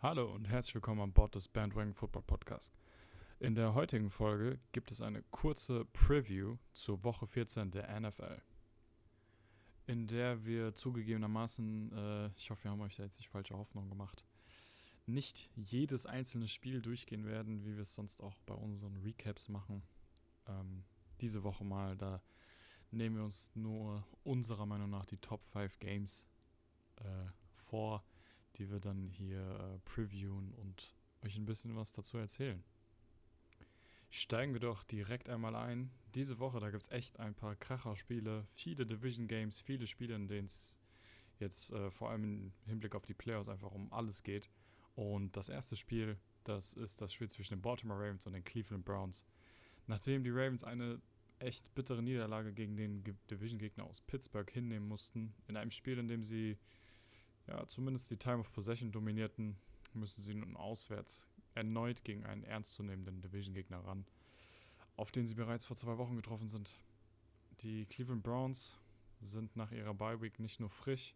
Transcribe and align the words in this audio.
Hallo 0.00 0.32
und 0.32 0.44
herzlich 0.44 0.76
willkommen 0.76 1.00
an 1.00 1.12
Bord 1.12 1.34
des 1.34 1.48
Bandwagon 1.48 1.92
Football 1.92 2.22
Podcast. 2.22 2.72
In 3.40 3.56
der 3.56 3.74
heutigen 3.74 4.10
Folge 4.10 4.60
gibt 4.70 4.92
es 4.92 5.00
eine 5.00 5.24
kurze 5.32 5.86
Preview 5.86 6.56
zur 6.72 7.02
Woche 7.02 7.26
14 7.26 7.72
der 7.72 7.98
NFL, 7.98 8.40
in 9.88 10.06
der 10.06 10.44
wir 10.44 10.72
zugegebenermaßen, 10.76 11.92
äh, 11.92 12.30
ich 12.36 12.48
hoffe, 12.48 12.62
wir 12.62 12.70
haben 12.70 12.80
euch 12.80 12.94
da 12.94 13.02
jetzt 13.02 13.18
nicht 13.18 13.28
falsche 13.28 13.56
Hoffnung 13.56 13.88
gemacht, 13.88 14.24
nicht 15.06 15.50
jedes 15.56 16.06
einzelne 16.06 16.46
Spiel 16.46 16.80
durchgehen 16.80 17.26
werden, 17.26 17.64
wie 17.64 17.74
wir 17.74 17.82
es 17.82 17.94
sonst 17.94 18.22
auch 18.22 18.38
bei 18.46 18.54
unseren 18.54 18.98
Recaps 18.98 19.48
machen. 19.48 19.82
Ähm, 20.46 20.84
diese 21.20 21.42
Woche 21.42 21.64
mal, 21.64 21.96
da 21.96 22.22
nehmen 22.92 23.16
wir 23.16 23.24
uns 23.24 23.50
nur 23.56 24.06
unserer 24.22 24.64
Meinung 24.64 24.90
nach 24.90 25.06
die 25.06 25.18
Top 25.18 25.42
5 25.42 25.80
Games 25.80 26.28
äh, 26.98 27.26
vor 27.56 28.04
die 28.58 28.70
wir 28.70 28.80
dann 28.80 29.08
hier 29.08 29.40
äh, 29.40 29.78
previewen 29.84 30.52
und 30.54 30.94
euch 31.24 31.36
ein 31.36 31.46
bisschen 31.46 31.76
was 31.76 31.92
dazu 31.92 32.18
erzählen. 32.18 32.62
Steigen 34.10 34.54
wir 34.54 34.60
doch 34.60 34.84
direkt 34.84 35.28
einmal 35.28 35.54
ein. 35.54 35.90
Diese 36.14 36.38
Woche, 36.38 36.60
da 36.60 36.70
gibt 36.70 36.84
es 36.84 36.90
echt 36.90 37.20
ein 37.20 37.34
paar 37.34 37.56
Kracher-Spiele, 37.56 38.46
viele 38.54 38.86
Division 38.86 39.28
Games, 39.28 39.60
viele 39.60 39.86
Spiele, 39.86 40.14
in 40.14 40.28
denen 40.28 40.46
es 40.46 40.76
jetzt 41.38 41.72
äh, 41.72 41.90
vor 41.90 42.10
allem 42.10 42.24
im 42.24 42.52
Hinblick 42.66 42.94
auf 42.94 43.04
die 43.04 43.14
Playoffs 43.14 43.48
einfach 43.48 43.72
um 43.72 43.92
alles 43.92 44.22
geht. 44.22 44.50
Und 44.94 45.36
das 45.36 45.48
erste 45.48 45.76
Spiel, 45.76 46.18
das 46.44 46.72
ist 46.72 47.00
das 47.00 47.12
Spiel 47.12 47.28
zwischen 47.28 47.54
den 47.54 47.62
Baltimore 47.62 48.00
Ravens 48.00 48.26
und 48.26 48.32
den 48.32 48.44
Cleveland 48.44 48.84
Browns. 48.84 49.24
Nachdem 49.86 50.24
die 50.24 50.30
Ravens 50.30 50.64
eine 50.64 51.00
echt 51.38 51.74
bittere 51.74 52.02
Niederlage 52.02 52.52
gegen 52.52 52.76
den 52.76 53.04
Division-Gegner 53.30 53.84
aus 53.84 54.00
Pittsburgh 54.00 54.50
hinnehmen 54.50 54.88
mussten, 54.88 55.34
in 55.46 55.56
einem 55.56 55.70
Spiel, 55.70 55.98
in 55.98 56.08
dem 56.08 56.24
sie 56.24 56.58
ja, 57.48 57.66
zumindest 57.66 58.10
die 58.10 58.16
Time 58.16 58.38
of 58.38 58.52
Possession 58.52 58.92
dominierten, 58.92 59.56
müssen 59.94 60.22
sie 60.22 60.34
nun 60.34 60.56
auswärts 60.56 61.26
erneut 61.54 62.04
gegen 62.04 62.24
einen 62.24 62.44
ernstzunehmenden 62.44 63.20
Division-Gegner 63.22 63.84
ran, 63.84 64.06
auf 64.96 65.10
den 65.10 65.26
sie 65.26 65.34
bereits 65.34 65.64
vor 65.64 65.76
zwei 65.76 65.98
Wochen 65.98 66.16
getroffen 66.16 66.48
sind. 66.48 66.78
Die 67.62 67.86
Cleveland 67.86 68.22
Browns 68.22 68.78
sind 69.20 69.56
nach 69.56 69.72
ihrer 69.72 69.94
Bye-Week 69.94 70.38
nicht 70.38 70.60
nur 70.60 70.70
frisch, 70.70 71.14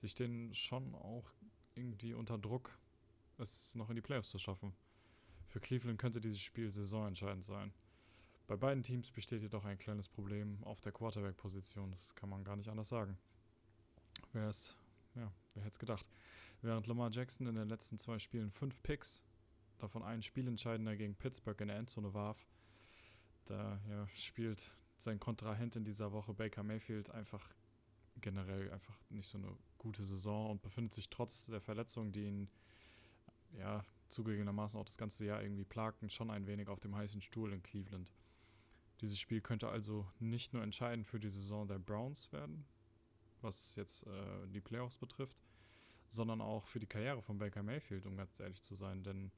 sie 0.00 0.08
stehen 0.08 0.54
schon 0.54 0.94
auch 0.94 1.30
irgendwie 1.74 2.14
unter 2.14 2.38
Druck, 2.38 2.76
es 3.38 3.74
noch 3.74 3.90
in 3.90 3.96
die 3.96 4.02
Playoffs 4.02 4.30
zu 4.30 4.38
schaffen. 4.38 4.74
Für 5.46 5.60
Cleveland 5.60 5.98
könnte 5.98 6.20
dieses 6.20 6.40
Spiel 6.40 6.70
saisonentscheidend 6.70 7.44
sein. 7.44 7.72
Bei 8.46 8.56
beiden 8.56 8.82
Teams 8.82 9.10
besteht 9.10 9.42
jedoch 9.42 9.64
ein 9.64 9.78
kleines 9.78 10.08
Problem 10.08 10.62
auf 10.64 10.80
der 10.80 10.92
Quarterback-Position, 10.92 11.90
das 11.92 12.14
kann 12.16 12.28
man 12.28 12.42
gar 12.42 12.56
nicht 12.56 12.68
anders 12.68 12.88
sagen. 12.88 13.16
Wer 14.32 14.48
es 14.48 14.74
ja, 15.14 15.32
wer 15.54 15.62
hätte 15.62 15.72
es 15.72 15.78
gedacht. 15.78 16.08
Während 16.62 16.86
Lamar 16.86 17.10
Jackson 17.10 17.46
in 17.46 17.54
den 17.54 17.68
letzten 17.68 17.98
zwei 17.98 18.18
Spielen 18.18 18.50
fünf 18.50 18.82
Picks, 18.82 19.24
davon 19.78 20.02
einen 20.02 20.22
Spielentscheidender 20.22 20.96
gegen 20.96 21.14
Pittsburgh 21.14 21.60
in 21.60 21.68
der 21.68 21.78
Endzone 21.78 22.12
warf, 22.12 22.46
da 23.46 23.80
ja, 23.88 24.06
spielt 24.08 24.74
sein 24.98 25.18
Kontrahent 25.18 25.76
in 25.76 25.84
dieser 25.84 26.12
Woche 26.12 26.34
Baker 26.34 26.62
Mayfield 26.62 27.10
einfach 27.10 27.48
generell 28.20 28.70
einfach 28.70 28.98
nicht 29.08 29.26
so 29.26 29.38
eine 29.38 29.56
gute 29.78 30.04
Saison 30.04 30.50
und 30.50 30.62
befindet 30.62 30.92
sich 30.92 31.08
trotz 31.08 31.46
der 31.46 31.60
Verletzungen, 31.60 32.12
die 32.12 32.24
ihn 32.24 32.50
ja 33.52 33.84
zugegebenermaßen 34.08 34.78
auch 34.78 34.84
das 34.84 34.98
ganze 34.98 35.24
Jahr 35.24 35.42
irgendwie 35.42 35.64
plagten, 35.64 36.10
schon 36.10 36.30
ein 36.30 36.46
wenig 36.46 36.68
auf 36.68 36.80
dem 36.80 36.94
heißen 36.94 37.22
Stuhl 37.22 37.52
in 37.52 37.62
Cleveland. 37.62 38.12
Dieses 39.00 39.18
Spiel 39.18 39.40
könnte 39.40 39.68
also 39.68 40.06
nicht 40.18 40.52
nur 40.52 40.62
entscheidend 40.62 41.06
für 41.06 41.18
die 41.18 41.30
Saison 41.30 41.66
der 41.66 41.78
Browns 41.78 42.30
werden, 42.32 42.66
was 43.40 43.74
jetzt 43.76 44.06
äh, 44.06 44.46
die 44.48 44.60
Playoffs 44.60 44.98
betrifft, 44.98 45.42
sondern 46.10 46.40
auch 46.40 46.66
für 46.66 46.80
die 46.80 46.86
Karriere 46.86 47.22
von 47.22 47.38
Baker 47.38 47.62
Mayfield, 47.62 48.04
um 48.06 48.16
ganz 48.16 48.38
ehrlich 48.40 48.62
zu 48.62 48.74
sein. 48.74 49.02
Denn 49.02 49.30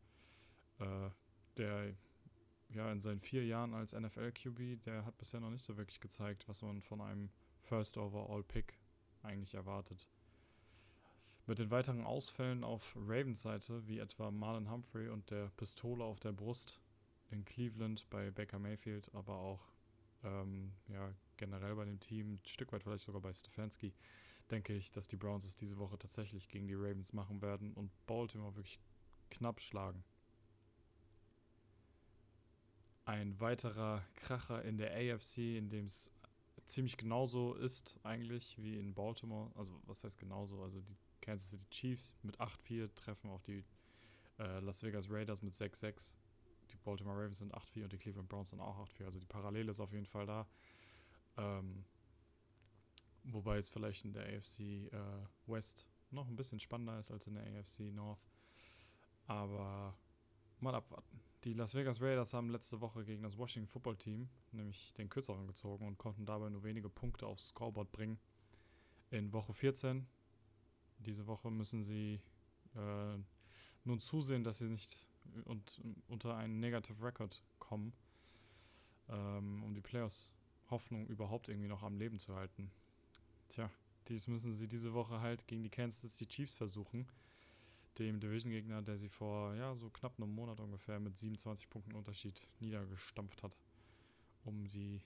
äh, 0.80 1.10
der 1.56 1.94
ja 2.70 2.90
in 2.90 3.00
seinen 3.00 3.20
vier 3.20 3.44
Jahren 3.44 3.74
als 3.74 3.92
NFL-QB, 3.92 4.82
der 4.84 5.04
hat 5.04 5.18
bisher 5.18 5.40
noch 5.40 5.50
nicht 5.50 5.64
so 5.64 5.76
wirklich 5.76 6.00
gezeigt, 6.00 6.48
was 6.48 6.62
man 6.62 6.82
von 6.82 7.00
einem 7.00 7.30
First 7.60 7.96
Overall 7.98 8.42
Pick 8.42 8.78
eigentlich 9.22 9.54
erwartet. 9.54 10.08
Mit 11.46 11.58
den 11.58 11.70
weiteren 11.70 12.04
Ausfällen 12.04 12.64
auf 12.64 12.96
Ravens 12.96 13.42
Seite, 13.42 13.86
wie 13.86 13.98
etwa 13.98 14.30
Marlon 14.30 14.70
Humphrey 14.70 15.08
und 15.08 15.30
der 15.30 15.50
Pistole 15.56 16.04
auf 16.04 16.20
der 16.20 16.32
Brust 16.32 16.80
in 17.30 17.44
Cleveland 17.44 18.08
bei 18.10 18.30
Baker 18.30 18.58
Mayfield, 18.58 19.12
aber 19.14 19.36
auch 19.36 19.60
ähm, 20.22 20.72
ja, 20.88 21.12
generell 21.36 21.74
bei 21.74 21.84
dem 21.84 21.98
Team, 21.98 22.34
ein 22.34 22.40
Stück 22.46 22.72
weit 22.72 22.82
vielleicht 22.84 23.04
sogar 23.04 23.20
bei 23.20 23.32
Stefanski, 23.32 23.92
denke 24.50 24.74
ich, 24.74 24.90
dass 24.90 25.08
die 25.08 25.16
Browns 25.16 25.44
es 25.44 25.56
diese 25.56 25.78
Woche 25.78 25.98
tatsächlich 25.98 26.48
gegen 26.48 26.66
die 26.66 26.74
Ravens 26.74 27.12
machen 27.12 27.40
werden 27.40 27.72
und 27.74 27.90
Baltimore 28.06 28.54
wirklich 28.56 28.80
knapp 29.30 29.60
schlagen. 29.60 30.04
Ein 33.04 33.40
weiterer 33.40 34.04
Kracher 34.14 34.62
in 34.64 34.76
der 34.76 34.92
AFC, 34.92 35.56
in 35.56 35.68
dem 35.68 35.86
es 35.86 36.10
ziemlich 36.66 36.96
genauso 36.96 37.54
ist 37.54 37.98
eigentlich 38.02 38.60
wie 38.62 38.78
in 38.78 38.94
Baltimore. 38.94 39.50
Also 39.56 39.80
was 39.86 40.04
heißt 40.04 40.18
genauso? 40.18 40.62
Also 40.62 40.80
die 40.80 40.96
Kansas 41.20 41.50
City 41.50 41.66
Chiefs 41.70 42.14
mit 42.22 42.38
8-4 42.40 42.94
treffen 42.94 43.30
auf 43.30 43.42
die 43.42 43.64
äh, 44.38 44.60
Las 44.60 44.82
Vegas 44.82 45.10
Raiders 45.10 45.42
mit 45.42 45.54
6-6. 45.54 46.14
Die 46.70 46.76
Baltimore 46.76 47.16
Ravens 47.16 47.38
sind 47.38 47.54
8-4 47.54 47.84
und 47.84 47.92
die 47.92 47.98
Cleveland 47.98 48.28
Browns 48.28 48.50
sind 48.50 48.60
auch 48.60 48.78
8-4. 48.78 49.04
Also 49.06 49.18
die 49.18 49.26
Parallele 49.26 49.70
ist 49.70 49.80
auf 49.80 49.92
jeden 49.92 50.06
Fall 50.06 50.26
da. 50.26 50.46
Ähm, 51.36 51.84
wobei 53.24 53.58
es 53.58 53.68
vielleicht 53.68 54.04
in 54.04 54.12
der 54.12 54.24
AFC 54.24 54.60
äh, 54.60 54.90
West 55.46 55.86
noch 56.10 56.28
ein 56.28 56.36
bisschen 56.36 56.60
spannender 56.60 56.98
ist 56.98 57.10
als 57.10 57.26
in 57.26 57.34
der 57.34 57.44
AFC 57.44 57.92
North. 57.92 58.24
Aber 59.26 59.96
mal 60.58 60.74
abwarten. 60.74 61.20
Die 61.44 61.54
Las 61.54 61.74
Vegas 61.74 62.00
Raiders 62.00 62.34
haben 62.34 62.50
letzte 62.50 62.80
Woche 62.80 63.04
gegen 63.04 63.22
das 63.22 63.36
Washington 63.36 63.68
Football 63.68 63.96
Team 63.96 64.28
nämlich 64.52 64.92
den 64.94 65.08
Kürzeren 65.08 65.46
gezogen 65.46 65.86
und 65.86 65.98
konnten 65.98 66.26
dabei 66.26 66.48
nur 66.50 66.62
wenige 66.62 66.88
Punkte 66.88 67.26
aufs 67.26 67.48
Scoreboard 67.48 67.90
bringen. 67.92 68.18
In 69.10 69.32
Woche 69.32 69.52
14, 69.52 70.06
diese 70.98 71.26
Woche 71.26 71.50
müssen 71.50 71.82
sie 71.82 72.20
äh, 72.74 73.18
nun 73.84 74.00
zusehen, 74.00 74.44
dass 74.44 74.58
sie 74.58 74.68
nicht 74.68 75.06
und, 75.44 75.80
unter 76.08 76.36
einen 76.36 76.60
Negative 76.60 77.02
Record 77.02 77.42
kommen, 77.58 77.92
ähm, 79.08 79.62
um 79.62 79.74
die 79.74 79.80
Playoffs 79.80 80.36
Hoffnung 80.70 81.06
überhaupt 81.08 81.48
irgendwie 81.48 81.68
noch 81.68 81.82
am 81.82 81.96
Leben 81.96 82.18
zu 82.18 82.34
halten. 82.34 82.70
Tja, 83.52 83.70
dies 84.08 84.28
müssen 84.28 84.50
sie 84.54 84.66
diese 84.66 84.94
Woche 84.94 85.20
halt 85.20 85.46
gegen 85.46 85.62
die 85.62 85.68
Kansas 85.68 86.16
City 86.16 86.26
Chiefs 86.26 86.54
versuchen. 86.54 87.06
Dem 87.98 88.18
Division-Gegner, 88.18 88.80
der 88.80 88.96
sie 88.96 89.10
vor 89.10 89.54
ja, 89.54 89.74
so 89.74 89.90
knapp 89.90 90.14
einem 90.16 90.34
Monat 90.34 90.58
ungefähr 90.58 90.98
mit 90.98 91.18
27 91.18 91.68
Punkten 91.68 91.94
Unterschied 91.94 92.48
niedergestampft 92.60 93.42
hat. 93.42 93.54
Um 94.46 94.66
die 94.68 95.02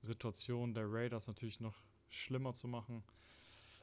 Situation 0.00 0.72
der 0.72 0.90
Raiders 0.90 1.26
natürlich 1.26 1.60
noch 1.60 1.74
schlimmer 2.08 2.54
zu 2.54 2.66
machen. 2.66 3.04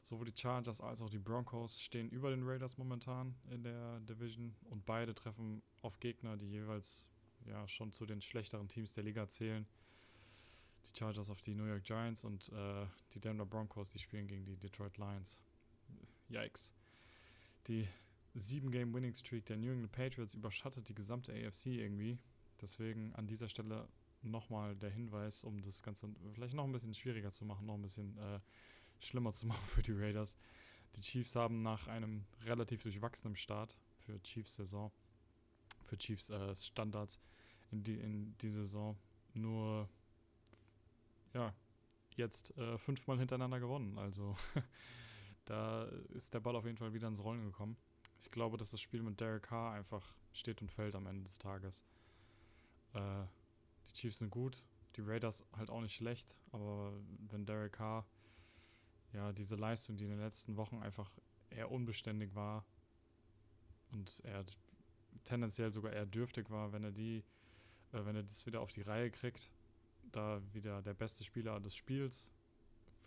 Sowohl 0.02 0.26
die 0.26 0.42
Chargers 0.42 0.82
als 0.82 1.04
auch 1.04 1.10
die 1.12 1.20
Broncos 1.20 1.80
stehen 1.80 2.10
über 2.10 2.32
den 2.32 2.42
Raiders 2.42 2.80
momentan 2.80 3.36
in 3.52 3.62
der 3.62 4.00
Division 4.00 4.56
und 4.72 4.88
beide 4.88 5.14
treffen 5.14 5.62
auf 5.84 6.00
Gegner, 6.00 6.36
die 6.36 6.50
jeweils 6.50 7.08
ja 7.46 7.68
schon 7.68 7.94
zu 7.94 8.08
den 8.08 8.22
schlechteren 8.22 8.68
Teams 8.68 8.96
der 8.96 9.04
Liga 9.04 9.30
zählen 9.30 9.68
die 10.88 10.98
Chargers 10.98 11.30
auf 11.30 11.42
die 11.42 11.56
New 11.56 11.66
York 11.66 11.84
Giants 11.84 12.24
und 12.24 12.50
äh, 12.50 12.86
die 13.14 13.20
Denver 13.20 13.46
Broncos, 13.46 13.90
die 13.90 14.00
spielen 14.00 14.28
gegen 14.28 14.46
die 14.46 14.58
Detroit 14.58 14.98
Lions. 14.98 15.40
Yikes. 16.30 16.72
Die 17.68 17.88
7-Game-Winning-Streak 18.36 19.46
der 19.46 19.58
New 19.58 19.72
England 19.72 19.92
Patriots 19.92 20.34
überschattet 20.34 20.90
die 20.90 20.96
gesamte 20.96 21.34
AFC 21.34 21.68
irgendwie. 21.68 22.18
Deswegen 22.62 23.14
an 23.14 23.28
dieser 23.28 23.50
Stelle 23.50 23.88
nochmal 24.22 24.76
der 24.76 24.90
Hinweis, 24.90 25.44
um 25.44 25.62
das 25.62 25.84
Ganze 25.84 26.10
vielleicht 26.34 26.54
noch 26.54 26.64
ein 26.64 26.72
bisschen 26.72 26.94
schwieriger 26.94 27.32
zu 27.32 27.46
machen, 27.46 27.66
noch 27.66 27.76
ein 27.76 27.82
bisschen 27.82 28.18
äh, 28.18 28.40
schlimmer 29.00 29.32
zu 29.32 29.46
machen 29.48 29.68
für 29.68 29.82
die 29.82 29.92
Raiders. 29.92 30.38
Die 30.96 31.02
Chiefs 31.02 31.36
haben 31.36 31.62
nach 31.62 31.88
einem 31.88 32.26
relativ 32.46 32.84
durchwachsenen 32.84 33.36
Start 33.36 33.78
für 33.98 34.22
Chiefs 34.24 34.56
Saison, 34.56 34.92
für 35.86 35.98
Chiefs 35.98 36.30
äh, 36.30 36.54
in 37.72 37.84
die, 37.84 37.96
in 37.96 38.38
die 38.38 38.50
Saison 38.50 38.98
nur 39.34 39.90
ja, 41.34 41.54
jetzt 42.16 42.58
äh, 42.58 42.78
fünfmal 42.78 43.18
hintereinander 43.20 43.60
gewonnen. 43.60 43.98
Also 43.98 44.36
da 45.46 45.84
ist 46.14 46.34
der 46.34 46.40
Ball 46.40 46.56
auf 46.56 46.66
jeden 46.66 46.78
Fall 46.78 46.94
wieder 46.94 47.08
ins 47.08 47.24
Rollen 47.24 47.44
gekommen. 47.44 47.78
Ich 48.20 48.32
glaube, 48.32 48.58
dass 48.58 48.72
das 48.72 48.82
Spiel 48.82 49.02
mit 49.02 49.20
Derek 49.20 49.44
Carr 49.44 49.74
einfach 49.74 50.16
steht 50.32 50.62
und 50.62 50.72
fällt 50.72 50.96
am 50.96 51.08
Ende 51.08 51.24
des 51.24 51.40
Tages. 51.40 51.84
Äh, 52.94 53.26
die 53.88 53.94
Chiefs 53.94 54.20
sind 54.20 54.30
gut, 54.30 54.64
die 54.96 55.02
Raiders 55.02 55.46
halt 55.58 55.70
auch 55.70 55.82
nicht 55.82 55.96
schlecht, 55.96 56.36
aber 56.52 56.94
wenn 57.30 57.46
Derek 57.46 57.74
Carr 57.74 58.06
ja 59.12 59.32
diese 59.34 59.56
Leistung, 59.56 59.98
die 59.98 60.06
in 60.06 60.12
den 60.12 60.20
letzten 60.20 60.56
Wochen 60.58 60.82
einfach 60.82 61.12
eher 61.50 61.72
unbeständig 61.72 62.34
war 62.36 62.66
und 63.92 64.22
er 64.26 64.46
tendenziell 65.24 65.72
sogar 65.72 65.94
eher 65.94 66.06
dürftig 66.06 66.50
war, 66.50 66.72
wenn 66.72 66.84
er 66.84 66.92
die, 66.92 67.24
äh, 67.92 68.06
wenn 68.06 68.16
er 68.16 68.24
das 68.24 68.46
wieder 68.46 68.62
auf 68.62 68.72
die 68.72 68.82
Reihe 68.82 69.12
kriegt, 69.12 69.52
da 70.16 70.42
wieder 70.54 70.82
der 70.82 70.94
beste 70.94 71.24
Spieler 71.24 71.60
des 71.60 71.76
Spiels. 71.76 72.32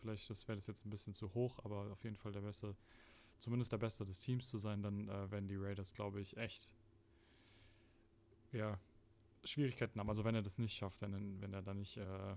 Vielleicht 0.01 0.29
wäre 0.49 0.57
das 0.57 0.67
jetzt 0.67 0.85
ein 0.85 0.91
bisschen 0.91 1.15
zu 1.15 1.33
hoch, 1.35 1.59
aber 1.65 1.91
auf 1.91 2.05
jeden 2.05 2.17
Fall 2.17 2.33
der 2.33 2.43
beste 2.43 2.77
zumindest 3.39 3.73
der 3.73 3.79
Beste 3.79 4.05
des 4.05 4.19
Teams 4.19 4.49
zu 4.49 4.59
sein, 4.59 4.83
dann 4.83 5.09
äh, 5.09 5.31
werden 5.31 5.49
die 5.49 5.57
Raiders, 5.57 5.93
glaube 5.93 6.21
ich, 6.21 6.37
echt 6.37 6.75
ja, 8.53 8.79
Schwierigkeiten 9.45 9.99
haben. 10.01 10.09
Also 10.09 10.25
wenn 10.25 10.35
er 10.35 10.43
das 10.43 10.59
nicht 10.59 10.75
schafft, 10.75 11.01
wenn, 11.03 11.41
wenn 11.41 11.53
er 11.53 11.63
dann 11.63 11.79
nicht 11.79 11.97
äh, 11.97 12.37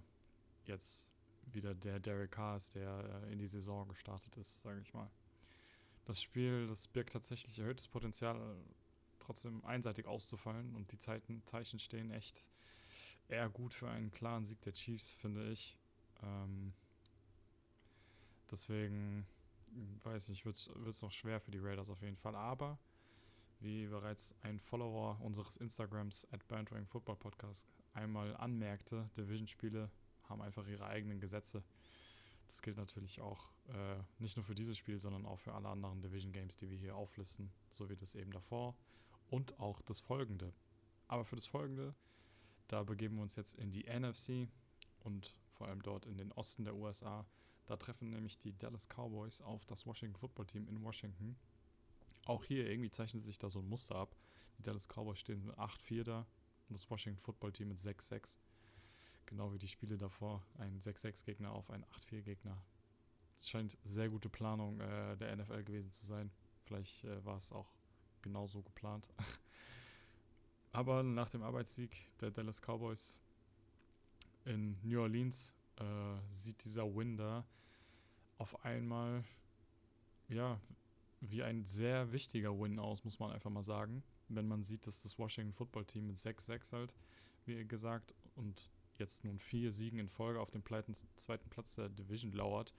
jetzt 0.65 1.09
wieder 1.45 1.73
der 1.73 1.99
Derek 1.99 2.31
Carr 2.31 2.57
ist, 2.57 2.75
der 2.75 3.23
äh, 3.23 3.31
in 3.31 3.39
die 3.39 3.47
Saison 3.47 3.87
gestartet 3.87 4.37
ist, 4.37 4.61
sage 4.61 4.81
ich 4.81 4.93
mal. 4.93 5.09
Das 6.05 6.21
Spiel, 6.21 6.67
das 6.67 6.87
birgt 6.87 7.13
tatsächlich 7.13 7.57
erhöhtes 7.59 7.87
Potenzial, 7.87 8.57
trotzdem 9.19 9.63
einseitig 9.65 10.07
auszufallen 10.07 10.75
und 10.75 10.91
die 10.91 10.97
Zeiten, 10.97 11.43
Zeichen 11.45 11.79
stehen 11.79 12.11
echt 12.11 12.43
eher 13.29 13.49
gut 13.49 13.73
für 13.73 13.89
einen 13.89 14.11
klaren 14.11 14.45
Sieg 14.45 14.61
der 14.61 14.73
Chiefs, 14.73 15.11
finde 15.11 15.49
ich. 15.49 15.77
Ähm, 16.23 16.73
deswegen, 18.51 19.25
weiß 20.03 20.29
ich, 20.29 20.45
wird 20.45 20.57
es 20.57 21.01
noch 21.01 21.11
schwer 21.11 21.39
für 21.39 21.51
die 21.51 21.59
Raiders 21.59 21.89
auf 21.89 22.01
jeden 22.01 22.17
Fall. 22.17 22.35
Aber, 22.35 22.77
wie 23.59 23.87
bereits 23.87 24.35
ein 24.41 24.59
Follower 24.59 25.19
unseres 25.21 25.57
Instagrams 25.57 26.27
at 26.31 26.47
Bandwagon 26.47 26.87
Football 26.87 27.17
Podcast 27.17 27.67
einmal 27.93 28.35
anmerkte, 28.37 29.05
Division-Spiele 29.17 29.89
haben 30.23 30.41
einfach 30.41 30.67
ihre 30.67 30.85
eigenen 30.85 31.19
Gesetze. 31.19 31.63
Das 32.47 32.61
gilt 32.61 32.77
natürlich 32.77 33.21
auch 33.21 33.49
äh, 33.67 33.97
nicht 34.17 34.35
nur 34.37 34.43
für 34.43 34.55
dieses 34.55 34.77
Spiel, 34.77 34.99
sondern 34.99 35.25
auch 35.25 35.39
für 35.39 35.53
alle 35.53 35.69
anderen 35.69 36.01
Division 36.01 36.31
Games, 36.31 36.57
die 36.57 36.69
wir 36.69 36.77
hier 36.77 36.95
auflisten, 36.95 37.51
so 37.69 37.89
wie 37.89 37.95
das 37.95 38.15
eben 38.15 38.31
davor 38.31 38.75
und 39.29 39.59
auch 39.59 39.81
das 39.81 39.99
folgende. 39.99 40.53
Aber 41.07 41.25
für 41.25 41.35
das 41.35 41.45
folgende, 41.45 41.93
da 42.69 42.83
begeben 42.83 43.15
wir 43.15 43.23
uns 43.23 43.35
jetzt 43.35 43.55
in 43.55 43.71
die 43.71 43.83
NFC 43.83 44.47
und 44.99 45.35
vor 45.51 45.67
allem 45.67 45.81
dort 45.81 46.05
in 46.05 46.17
den 46.17 46.31
Osten 46.31 46.63
der 46.63 46.75
USA. 46.75 47.25
Da 47.65 47.77
treffen 47.77 48.11
nämlich 48.11 48.37
die 48.37 48.57
Dallas 48.57 48.87
Cowboys 48.87 49.41
auf 49.41 49.65
das 49.65 49.85
Washington 49.85 50.17
Football 50.17 50.45
Team 50.45 50.67
in 50.67 50.81
Washington. 50.81 51.35
Auch 52.25 52.43
hier 52.43 52.69
irgendwie 52.69 52.91
zeichnet 52.91 53.25
sich 53.25 53.37
da 53.37 53.49
so 53.49 53.59
ein 53.59 53.67
Muster 53.67 53.95
ab. 53.95 54.15
Die 54.57 54.63
Dallas 54.63 54.87
Cowboys 54.87 55.19
stehen 55.19 55.45
mit 55.45 55.57
8-4 55.57 56.03
da 56.03 56.27
und 56.67 56.73
das 56.73 56.89
Washington 56.89 57.19
Football 57.21 57.51
Team 57.51 57.69
mit 57.69 57.79
6-6. 57.79 58.37
Genau 59.25 59.51
wie 59.53 59.59
die 59.59 59.67
Spiele 59.67 59.97
davor. 59.97 60.43
Ein 60.57 60.79
6-6-Gegner 60.79 61.51
auf 61.51 61.69
einen 61.71 61.85
8-4-Gegner. 61.85 62.57
Es 63.37 63.49
scheint 63.49 63.77
sehr 63.83 64.09
gute 64.09 64.29
Planung 64.29 64.79
äh, 64.79 65.17
der 65.17 65.35
NFL 65.35 65.63
gewesen 65.63 65.91
zu 65.91 66.05
sein. 66.05 66.31
Vielleicht 66.65 67.03
äh, 67.03 67.23
war 67.25 67.37
es 67.37 67.51
auch 67.51 67.71
genauso 68.21 68.61
geplant. 68.61 69.09
Aber 70.71 71.03
nach 71.03 71.29
dem 71.29 71.43
Arbeitssieg 71.43 71.95
der 72.21 72.31
Dallas 72.31 72.61
Cowboys 72.61 73.17
in 74.45 74.77
New 74.83 75.01
Orleans 75.01 75.53
äh, 75.77 75.83
sieht 76.29 76.63
dieser 76.63 76.85
Win 76.95 77.17
da 77.17 77.45
auf 78.37 78.63
einmal 78.63 79.23
ja 80.27 80.59
wie 81.21 81.43
ein 81.43 81.65
sehr 81.65 82.11
wichtiger 82.11 82.57
Win 82.59 82.79
aus, 82.79 83.03
muss 83.03 83.19
man 83.19 83.31
einfach 83.31 83.49
mal 83.49 83.63
sagen. 83.63 84.03
Wenn 84.29 84.47
man 84.47 84.63
sieht, 84.63 84.87
dass 84.87 85.01
das 85.01 85.17
Washington 85.17 85.53
Football 85.53 85.85
Team 85.85 86.07
mit 86.07 86.17
6-6 86.17 86.71
halt, 86.71 86.95
wie 87.45 87.65
gesagt, 87.65 88.13
und 88.35 88.69
jetzt 88.97 89.23
nun 89.25 89.39
vier 89.39 89.71
Siegen 89.71 89.99
in 89.99 90.09
Folge 90.09 90.39
auf 90.39 90.51
dem 90.51 90.63
zweiten 90.63 91.49
Platz 91.49 91.75
der 91.75 91.89
Division 91.89 92.31
lauert, 92.31 92.73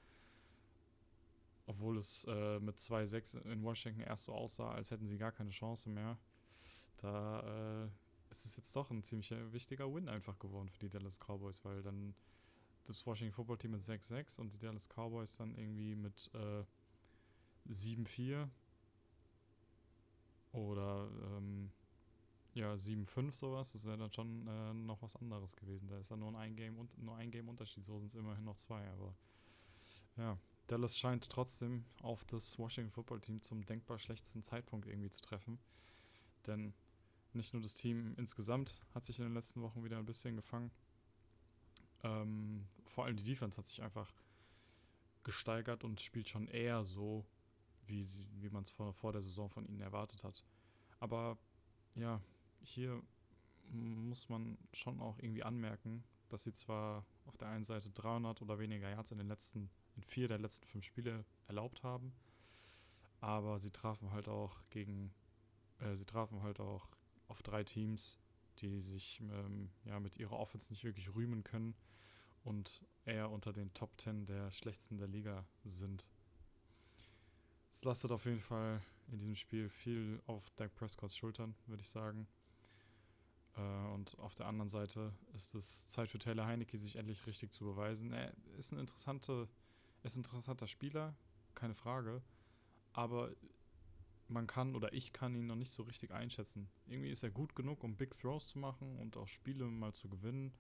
obwohl 1.67 1.99
es 1.99 2.25
äh, 2.29 2.61
mit 2.61 2.77
2-6 2.77 3.43
in 3.43 3.63
Washington 3.63 4.01
erst 4.01 4.25
so 4.25 4.33
aussah, 4.33 4.71
als 4.73 4.91
hätten 4.91 5.07
sie 5.07 5.19
gar 5.19 5.33
keine 5.33 5.51
Chance 5.51 5.89
mehr. 5.89 6.19
Da 7.01 7.85
äh, 7.85 7.89
ist 8.31 8.45
es 8.45 8.57
jetzt 8.57 8.75
doch 8.77 8.91
ein 8.91 9.03
ziemlich 9.03 9.31
wichtiger 9.53 9.93
Win 9.93 10.09
einfach 10.09 10.39
geworden 10.39 10.69
für 10.69 10.79
die 10.79 10.89
Dallas 10.89 11.19
Cowboys, 11.19 11.65
weil 11.65 11.83
dann 11.83 12.15
das 12.85 13.05
Washington 13.07 13.35
Football 13.35 13.59
Team 13.59 13.73
mit 13.73 13.81
6-6 13.81 14.41
und 14.41 14.53
die 14.53 14.59
Dallas 14.59 14.89
Cowboys 14.89 15.37
dann 15.37 15.55
irgendwie 15.55 15.95
mit 15.95 16.31
äh, 16.35 16.65
7-4 17.69 18.49
oder 20.53 21.09
ähm, 21.23 21.71
ja, 22.55 22.73
7-5 22.75 23.35
sowas, 23.35 23.73
das 23.73 23.85
wäre 23.85 23.99
dann 23.99 24.13
schon 24.13 24.47
äh, 24.47 24.75
noch 24.75 25.01
was 25.03 25.17
anderes 25.17 25.57
gewesen. 25.57 25.89
Da 25.89 25.99
ist 25.99 26.11
dann 26.11 26.21
nur 26.21 26.37
ein 26.37 26.57
Game 26.57 26.79
und 26.79 26.99
nur 26.99 27.17
ein 27.17 27.31
Game 27.31 27.49
Unterschied, 27.49 27.85
so 27.85 27.99
sind 27.99 28.09
es 28.09 28.15
immerhin 28.15 28.45
noch 28.45 28.57
zwei, 28.57 28.87
aber 28.91 29.15
ja, 30.17 30.37
Dallas 30.67 30.99
scheint 30.99 31.29
trotzdem 31.29 31.85
auf 32.03 32.25
das 32.25 32.59
Washington 32.59 32.93
Football 32.93 33.21
Team 33.21 33.41
zum 33.43 33.65
denkbar 33.65 33.99
schlechtesten 33.99 34.43
Zeitpunkt 34.43 34.87
irgendwie 34.87 35.11
zu 35.11 35.21
treffen. 35.21 35.59
Denn 36.47 36.75
nicht 37.35 37.53
nur 37.53 37.63
das 37.63 37.75
Team 37.75 38.15
insgesamt 38.17 38.81
hat 38.95 39.05
sich 39.05 39.19
in 39.19 39.25
den 39.25 39.35
letzten 39.35 39.63
Wochen 39.63 39.85
wieder 39.85 39.99
ein 39.99 40.07
bisschen 40.07 40.37
gefangen. 40.37 40.71
Ähm, 42.03 42.67
vor 42.87 43.05
allem 43.05 43.17
die 43.17 43.25
Defense 43.25 43.59
hat 43.59 43.67
sich 43.67 43.83
einfach 43.83 44.13
gesteigert 45.23 45.85
und 45.85 46.01
spielt 46.01 46.29
schon 46.29 46.49
eher 46.49 46.85
so, 46.85 47.25
wie, 47.87 48.07
wie 48.41 48.51
man 48.51 48.63
es 48.63 48.71
vor, 48.71 48.93
vor 48.93 49.13
der 49.13 49.21
Saison 49.21 49.51
von 49.51 49.67
ihnen 49.67 49.81
erwartet 49.81 50.25
hat. 50.25 50.45
Aber 50.99 51.39
ja, 51.95 52.21
hier 52.63 53.03
muss 53.71 54.29
man 54.29 54.59
schon 54.73 55.01
auch 55.01 55.19
irgendwie 55.19 55.43
anmerken, 55.43 56.05
dass 56.29 56.45
sie 56.45 56.53
zwar 56.53 57.05
auf 57.27 57.37
der 57.37 57.49
einen 57.49 57.65
Seite 57.65 57.91
300 57.91 58.43
oder 58.43 58.59
weniger 58.59 58.89
Yards 58.89 59.13
in 59.13 59.19
den 59.19 59.29
letzten 59.29 59.71
in 59.97 60.03
vier 60.03 60.29
der 60.29 60.39
letzten 60.39 60.67
fünf 60.67 60.85
Spiele 60.85 61.25
erlaubt 61.47 61.83
haben. 61.83 62.13
Aber 63.21 63.61
sie 63.61 63.71
trafen 63.71 64.13
halt 64.13 64.29
auch 64.29 64.63
gegen, 64.71 65.13
äh, 65.79 65.95
sie 65.95 66.07
trafen 66.07 66.43
halt 66.43 66.61
auch 66.61 66.89
auf 67.31 67.43
drei 67.43 67.65
Teams, 67.65 68.19
die 68.59 68.81
sich 68.81 69.21
ähm, 69.21 69.71
ja 69.85 69.99
mit 70.01 70.17
ihrer 70.19 70.39
Offense 70.39 70.71
nicht 70.73 70.85
wirklich 70.85 71.15
rühmen 71.15 71.45
können 71.45 71.75
und 72.45 72.83
eher 73.05 73.31
unter 73.31 73.53
den 73.53 73.73
Top 73.75 73.97
Ten 73.97 74.27
der 74.27 74.51
schlechtesten 74.51 74.99
der 74.99 75.09
Liga 75.09 75.47
sind. 75.65 76.11
Es 77.71 77.85
lastet 77.85 78.11
auf 78.11 78.25
jeden 78.25 78.41
Fall 78.41 78.83
in 79.11 79.19
diesem 79.19 79.37
Spiel 79.37 79.69
viel 79.69 80.21
auf 80.27 80.51
Dak 80.57 80.75
Prescotts 80.75 81.17
Schultern, 81.17 81.55
würde 81.67 81.83
ich 81.83 81.89
sagen. 81.89 82.27
Äh, 83.57 83.93
und 83.95 84.19
auf 84.19 84.35
der 84.35 84.47
anderen 84.47 84.69
Seite 84.69 85.15
ist 85.35 85.55
es 85.55 85.87
Zeit 85.87 86.11
für 86.11 86.19
Taylor 86.19 86.47
Heinecke, 86.47 86.79
sich 86.79 86.97
endlich 86.97 87.27
richtig 87.27 87.53
zu 87.53 87.65
beweisen. 87.65 88.13
Er 88.13 88.33
ist 88.59 88.73
eine 88.73 88.81
interessante 88.81 89.49
ist 90.03 90.17
ein 90.17 90.25
interessanter 90.25 90.67
Spieler, 90.67 91.15
keine 91.55 91.75
Frage. 91.75 92.23
Aber 92.93 93.31
man 94.31 94.47
kann 94.47 94.75
oder 94.75 94.93
ich 94.93 95.13
kann 95.13 95.35
ihn 95.35 95.47
noch 95.47 95.57
nicht 95.57 95.73
so 95.73 95.83
richtig 95.83 96.13
einschätzen. 96.13 96.69
Irgendwie 96.87 97.11
ist 97.11 97.23
er 97.23 97.31
gut 97.31 97.55
genug, 97.55 97.83
um 97.85 97.97
Big 97.97 98.15
Throws 98.19 98.47
zu 98.47 98.59
machen 98.59 98.97
und 98.97 99.17
auch 99.17 99.29
Spiele 99.29 99.65
mal 99.67 99.93
zu 99.93 100.09
gewinnen. 100.09 100.53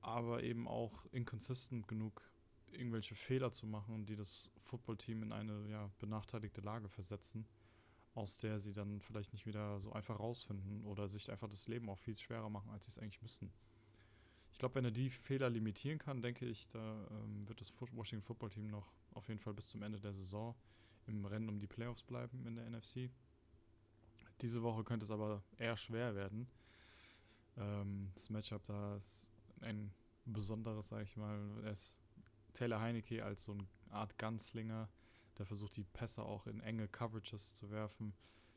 Aber 0.00 0.42
eben 0.42 0.68
auch 0.68 1.06
inconsistent 1.12 1.88
genug, 1.88 2.22
irgendwelche 2.70 3.14
Fehler 3.14 3.52
zu 3.52 3.66
machen, 3.66 4.04
die 4.04 4.16
das 4.16 4.50
Footballteam 4.58 5.22
in 5.22 5.32
eine 5.32 5.68
ja, 5.70 5.90
benachteiligte 5.98 6.60
Lage 6.60 6.88
versetzen, 6.88 7.46
aus 8.14 8.36
der 8.36 8.58
sie 8.58 8.72
dann 8.72 9.00
vielleicht 9.00 9.32
nicht 9.32 9.46
wieder 9.46 9.80
so 9.80 9.92
einfach 9.92 10.18
rausfinden 10.18 10.84
oder 10.84 11.08
sich 11.08 11.30
einfach 11.30 11.48
das 11.48 11.68
Leben 11.68 11.88
auch 11.88 11.98
viel 11.98 12.16
schwerer 12.16 12.50
machen, 12.50 12.70
als 12.70 12.84
sie 12.84 12.90
es 12.90 12.98
eigentlich 12.98 13.22
müssten. 13.22 13.50
Ich 14.52 14.58
glaube, 14.58 14.76
wenn 14.76 14.84
er 14.84 14.90
die 14.90 15.10
Fehler 15.10 15.50
limitieren 15.50 15.98
kann, 15.98 16.22
denke 16.22 16.46
ich, 16.46 16.68
da 16.68 17.08
ähm, 17.10 17.48
wird 17.48 17.60
das 17.60 17.72
Washington 17.92 18.24
Football 18.24 18.50
Team 18.50 18.68
noch 18.68 18.92
auf 19.12 19.28
jeden 19.28 19.40
Fall 19.40 19.54
bis 19.54 19.68
zum 19.68 19.82
Ende 19.82 19.98
der 19.98 20.12
Saison 20.12 20.54
im 21.06 21.24
Rennen 21.24 21.48
um 21.48 21.58
die 21.58 21.66
Playoffs 21.66 22.02
bleiben 22.02 22.46
in 22.46 22.56
der 22.56 22.68
NFC. 22.68 23.10
Diese 24.40 24.62
Woche 24.62 24.84
könnte 24.84 25.04
es 25.04 25.10
aber 25.10 25.42
eher 25.58 25.76
schwer 25.76 26.14
werden. 26.14 26.48
Ähm, 27.56 28.10
das 28.14 28.30
Matchup 28.30 28.64
da 28.64 28.96
ist 28.96 29.26
ein 29.60 29.92
besonderes, 30.24 30.88
sage 30.88 31.04
ich 31.04 31.16
mal. 31.16 31.38
Ist 31.70 32.00
Taylor 32.52 32.80
Heinecke 32.80 33.24
als 33.24 33.44
so 33.44 33.52
eine 33.52 33.66
Art 33.90 34.18
Gunslinger, 34.18 34.88
der 35.38 35.46
versucht, 35.46 35.76
die 35.76 35.84
Pässe 35.84 36.22
auch 36.22 36.46
in 36.46 36.60
enge 36.60 36.88
Coverages 36.88 37.54
zu 37.54 37.70
werfen. 37.70 38.14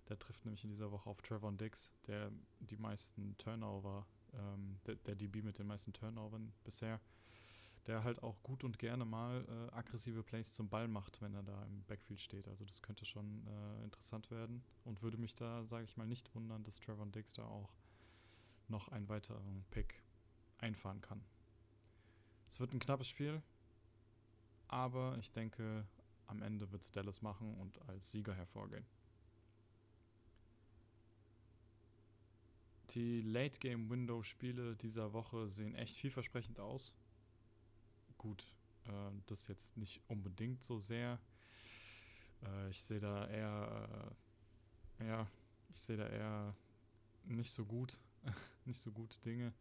Der 0.09 0.17
trifft 0.17 0.45
nämlich 0.45 0.63
in 0.63 0.69
dieser 0.69 0.91
Woche 0.91 1.09
auf 1.09 1.21
Trevor 1.21 1.51
Dix, 1.51 1.91
der 2.07 2.31
die 2.59 2.77
meisten 2.77 3.37
Turnover 3.37 4.07
ähm, 4.33 4.79
der, 4.85 4.95
der, 4.95 5.15
DB 5.15 5.41
mit 5.41 5.57
den 5.59 5.67
meisten 5.67 5.93
Turnovern 5.93 6.53
bisher, 6.63 6.99
der 7.87 8.03
halt 8.03 8.21
auch 8.21 8.41
gut 8.43 8.63
und 8.63 8.77
gerne 8.79 9.05
mal 9.05 9.45
äh, 9.47 9.75
aggressive 9.75 10.21
Plays 10.21 10.53
zum 10.53 10.69
Ball 10.69 10.87
macht, 10.87 11.21
wenn 11.21 11.33
er 11.33 11.43
da 11.43 11.63
im 11.65 11.83
Backfield 11.83 12.19
steht. 12.19 12.47
Also 12.47 12.65
das 12.65 12.81
könnte 12.81 13.05
schon 13.05 13.47
äh, 13.47 13.83
interessant 13.83 14.29
werden 14.29 14.63
und 14.83 15.01
würde 15.01 15.17
mich 15.17 15.35
da, 15.35 15.65
sage 15.65 15.85
ich 15.85 15.95
mal, 15.95 16.05
nicht 16.05 16.33
wundern, 16.35 16.63
dass 16.63 16.79
Trevor 16.79 17.05
Dix 17.07 17.33
da 17.33 17.43
auch 17.43 17.73
noch 18.67 18.89
einen 18.89 19.07
weiteren 19.07 19.65
Pick 19.71 20.03
einfahren 20.57 21.01
kann. 21.01 21.23
Es 22.49 22.59
wird 22.59 22.73
ein 22.73 22.79
knappes 22.79 23.07
Spiel, 23.07 23.41
aber 24.67 25.17
ich 25.17 25.31
denke, 25.31 25.85
am 26.27 26.41
Ende 26.41 26.71
wird 26.71 26.95
Dallas 26.95 27.21
machen 27.21 27.55
und 27.55 27.81
als 27.87 28.11
Sieger 28.11 28.33
hervorgehen. 28.33 28.85
Die 32.91 33.21
Late-Game-Window-Spiele 33.21 34.75
dieser 34.75 35.13
Woche 35.13 35.49
sehen 35.49 35.75
echt 35.75 35.97
vielversprechend 35.97 36.59
aus. 36.59 36.93
Gut, 38.17 38.47
äh, 38.85 39.11
das 39.27 39.47
jetzt 39.47 39.77
nicht 39.77 40.01
unbedingt 40.07 40.63
so 40.63 40.79
sehr. 40.79 41.19
Äh, 42.43 42.69
ich 42.69 42.81
sehe 42.81 42.99
da 42.99 43.27
eher, 43.27 44.15
äh, 44.99 45.07
ja, 45.07 45.27
ich 45.69 45.79
sehe 45.79 45.97
da 45.97 46.07
eher 46.07 46.55
nicht 47.23 47.51
so 47.51 47.65
gut, 47.65 47.99
nicht 48.65 48.79
so 48.79 48.91
gute 48.91 49.19
Dinge. 49.21 49.53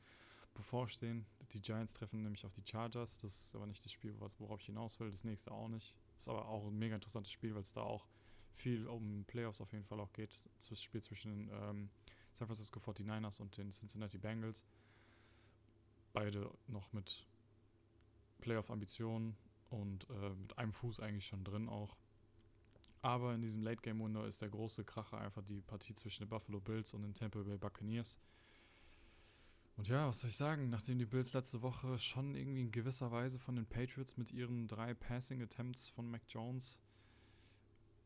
bevorstehen. 0.54 1.26
Die 1.52 1.60
Giants 1.60 1.92
treffen 1.92 2.22
nämlich 2.22 2.44
auf 2.46 2.52
die 2.52 2.64
Chargers. 2.64 3.18
Das 3.18 3.32
ist 3.32 3.54
aber 3.54 3.66
nicht 3.66 3.84
das 3.84 3.92
Spiel, 3.92 4.18
worauf 4.18 4.60
ich 4.60 4.66
hinaus 4.66 4.98
will. 4.98 5.10
Das 5.10 5.22
nächste 5.22 5.52
auch 5.52 5.68
nicht. 5.68 5.94
Ist 6.18 6.28
aber 6.28 6.48
auch 6.48 6.66
ein 6.66 6.78
mega 6.78 6.94
interessantes 6.94 7.30
Spiel, 7.30 7.54
weil 7.54 7.62
es 7.62 7.72
da 7.72 7.82
auch 7.82 8.06
viel 8.52 8.86
um 8.86 9.24
Playoffs 9.26 9.60
auf 9.60 9.72
jeden 9.72 9.84
Fall 9.84 10.00
auch 10.00 10.12
geht. 10.12 10.44
Das 10.68 10.82
Spiel 10.82 11.02
zwischen 11.02 11.50
ähm, 11.52 11.90
San 12.32 12.46
Francisco 12.48 12.80
49ers 12.80 13.40
und 13.40 13.56
den 13.56 13.70
Cincinnati 13.70 14.18
Bengals. 14.18 14.64
Beide 16.12 16.50
noch 16.66 16.92
mit 16.92 17.26
Playoff-Ambitionen 18.38 19.36
und 19.70 20.08
äh, 20.10 20.30
mit 20.30 20.56
einem 20.58 20.72
Fuß 20.72 21.00
eigentlich 21.00 21.26
schon 21.26 21.44
drin 21.44 21.68
auch. 21.68 21.96
Aber 23.02 23.34
in 23.34 23.40
diesem 23.40 23.62
Late 23.62 23.82
Game 23.82 24.00
Window 24.00 24.24
ist 24.24 24.42
der 24.42 24.48
große 24.48 24.84
Kracher 24.84 25.18
einfach 25.18 25.42
die 25.42 25.60
Partie 25.60 25.94
zwischen 25.94 26.24
den 26.24 26.28
Buffalo 26.28 26.60
Bills 26.60 26.92
und 26.94 27.02
den 27.02 27.14
Tampa 27.14 27.40
Bay 27.40 27.56
Buccaneers. 27.56 28.18
Und 29.76 29.88
ja, 29.88 30.08
was 30.08 30.20
soll 30.20 30.30
ich 30.30 30.36
sagen, 30.36 30.70
nachdem 30.70 30.98
die 30.98 31.04
Bills 31.04 31.34
letzte 31.34 31.60
Woche 31.60 31.98
schon 31.98 32.34
irgendwie 32.34 32.62
in 32.62 32.72
gewisser 32.72 33.12
Weise 33.12 33.38
von 33.38 33.56
den 33.56 33.66
Patriots 33.66 34.16
mit 34.16 34.32
ihren 34.32 34.68
drei 34.68 34.94
Passing 34.94 35.42
Attempts 35.42 35.88
von 35.88 36.10
Mac 36.10 36.22
Jones 36.28 36.78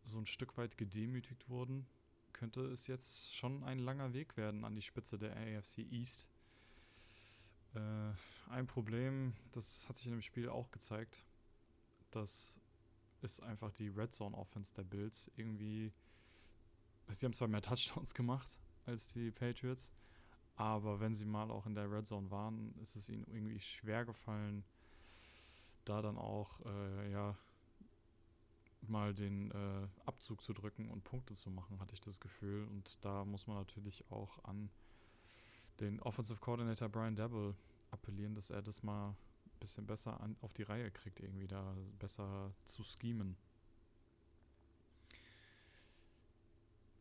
so 0.05 0.19
ein 0.19 0.27
Stück 0.27 0.57
weit 0.57 0.77
gedemütigt 0.77 1.49
wurden, 1.49 1.87
könnte 2.33 2.63
es 2.63 2.87
jetzt 2.87 3.35
schon 3.35 3.63
ein 3.65 3.79
langer 3.79 4.13
Weg 4.13 4.37
werden 4.37 4.65
an 4.65 4.75
die 4.75 4.83
Spitze 4.83 5.19
der 5.19 5.37
AFC 5.37 5.79
East. 5.91 6.27
Äh, 7.75 8.13
ein 8.51 8.67
Problem, 8.67 9.35
das 9.53 9.89
hat 9.89 9.97
sich 9.97 10.07
in 10.07 10.13
dem 10.13 10.23
Spiel 10.23 10.49
auch 10.49 10.71
gezeigt, 10.71 11.23
das 12.11 12.57
ist 13.23 13.43
einfach 13.43 13.71
die 13.73 13.89
Red 13.89 14.15
Zone 14.15 14.37
Offense 14.37 14.75
der 14.75 14.85
Bills. 14.85 15.31
Irgendwie, 15.37 15.93
sie 17.09 17.27
haben 17.27 17.33
zwar 17.33 17.49
mehr 17.49 17.63
Touchdowns 17.63 18.15
gemacht 18.15 18.59
als 18.87 19.07
die 19.07 19.31
Patriots, 19.31 19.93
aber 20.57 21.01
wenn 21.01 21.15
sie 21.15 21.25
mal 21.25 21.51
auch 21.51 21.67
in 21.67 21.75
der 21.75 21.91
Red 21.91 22.07
Zone 22.07 22.31
waren, 22.31 22.75
ist 22.81 22.97
es 22.97 23.09
ihnen 23.09 23.25
irgendwie 23.29 23.61
schwer 23.61 24.05
gefallen, 24.05 24.65
da 25.85 26.03
dann 26.03 26.19
auch, 26.19 26.61
äh, 26.67 27.13
ja, 27.13 27.37
mal 28.83 29.15
den 29.15 29.51
äh, 29.51 29.89
Abzug 30.07 30.43
zu 30.43 30.53
drücken 30.53 30.89
und 30.91 31.05
Punkte 31.05 31.35
zu 31.35 31.51
machen, 31.51 31.81
hatte 31.81 31.95
ich 31.95 32.01
das 32.01 32.19
Gefühl. 32.19 32.67
Und 32.67 32.99
da 33.05 33.25
muss 33.25 33.47
man 33.47 33.57
natürlich 33.57 34.11
auch 34.11 34.43
an 34.45 34.71
den 35.81 36.01
Offensive 36.01 36.41
Coordinator 36.41 36.89
Brian 36.89 37.17
Dabble 37.17 37.55
appellieren, 37.91 38.35
dass 38.35 38.51
er 38.51 38.63
das 38.63 38.83
mal 38.83 39.11
ein 39.11 39.17
bisschen 39.59 39.87
besser 39.87 40.21
an, 40.21 40.37
auf 40.41 40.53
die 40.53 40.63
Reihe 40.63 40.91
kriegt, 40.91 41.21
irgendwie 41.21 41.47
da 41.47 41.77
besser 41.99 42.53
zu 42.65 42.83
schemen. 42.83 43.37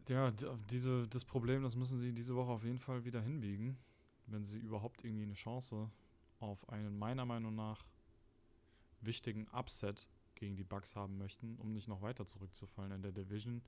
Ja, 0.07 0.31
diese, 0.71 1.07
das 1.07 1.23
Problem, 1.23 1.61
das 1.61 1.75
müssen 1.75 1.99
sie 1.99 2.13
diese 2.13 2.35
Woche 2.35 2.51
auf 2.51 2.63
jeden 2.63 2.79
Fall 2.79 3.05
wieder 3.05 3.21
hinbiegen, 3.21 3.77
wenn 4.25 4.47
sie 4.47 4.57
überhaupt 4.57 5.03
irgendwie 5.03 5.23
eine 5.23 5.35
Chance 5.35 5.91
auf 6.39 6.67
einen 6.69 6.97
meiner 6.97 7.25
Meinung 7.25 7.53
nach 7.53 7.85
wichtigen 9.01 9.47
Upset 9.49 10.07
gegen 10.33 10.55
die 10.55 10.63
Bucks 10.63 10.95
haben 10.95 11.17
möchten, 11.17 11.57
um 11.57 11.73
nicht 11.73 11.87
noch 11.87 12.01
weiter 12.01 12.25
zurückzufallen 12.25 12.91
in 12.93 13.01
der 13.03 13.11
Division, 13.11 13.61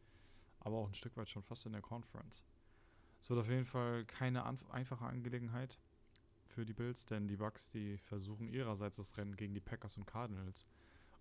aber 0.60 0.78
auch 0.78 0.88
ein 0.88 0.96
Stück 0.96 1.16
weit 1.18 1.30
schon 1.30 1.44
fast 1.44 1.66
in 1.68 1.74
der 1.74 1.82
Conference. 1.82 2.46
Es 3.22 3.30
wird 3.30 3.40
auf 3.40 3.50
jeden 3.50 3.66
Fall 3.66 4.04
keine 4.06 4.46
einfache 4.72 5.06
Angelegenheit 5.06 5.80
für 6.48 6.66
die 6.66 6.74
Bills, 6.74 7.06
denn 7.06 7.28
die 7.28 7.38
Bucks, 7.38 7.70
die 7.70 7.98
versuchen 8.00 8.48
ihrerseits 8.48 8.98
das 8.98 9.16
Rennen 9.16 9.38
gegen 9.38 9.54
die 9.54 9.62
Packers 9.62 9.96
und 9.96 10.06
Cardinals 10.06 10.66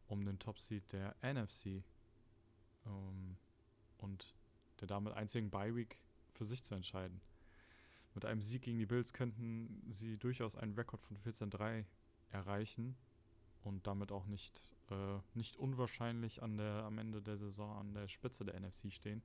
um 0.06 0.24
den 0.24 0.38
Top-Seed 0.38 0.92
der 0.92 1.14
NFC 1.22 1.84
ähm, 2.86 3.36
und 3.98 4.34
der 4.80 4.88
damit 4.88 5.12
einzigen 5.12 5.50
Bye-Week 5.50 5.98
für 6.32 6.44
sich 6.44 6.64
zu 6.64 6.74
entscheiden. 6.74 7.20
Mit 8.14 8.24
einem 8.24 8.42
Sieg 8.42 8.62
gegen 8.62 8.78
die 8.78 8.86
Bills 8.86 9.12
könnten 9.12 9.84
sie 9.88 10.16
durchaus 10.16 10.56
einen 10.56 10.74
Rekord 10.74 11.02
von 11.02 11.16
14-3 11.18 11.84
erreichen 12.30 12.96
und 13.62 13.86
damit 13.86 14.10
auch 14.10 14.26
nicht, 14.26 14.74
äh, 14.90 15.18
nicht 15.34 15.56
unwahrscheinlich 15.56 16.42
an 16.42 16.56
der, 16.56 16.84
am 16.84 16.98
Ende 16.98 17.22
der 17.22 17.36
Saison 17.36 17.78
an 17.78 17.94
der 17.94 18.08
Spitze 18.08 18.44
der 18.44 18.58
NFC 18.58 18.92
stehen. 18.92 19.22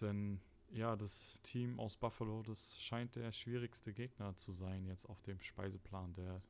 Denn 0.00 0.40
ja, 0.72 0.96
das 0.96 1.40
Team 1.42 1.80
aus 1.80 1.96
Buffalo, 1.96 2.42
das 2.42 2.80
scheint 2.80 3.16
der 3.16 3.32
schwierigste 3.32 3.92
Gegner 3.92 4.36
zu 4.36 4.52
sein 4.52 4.86
jetzt 4.86 5.08
auf 5.08 5.20
dem 5.22 5.40
Speiseplan 5.40 6.12
der 6.12 6.42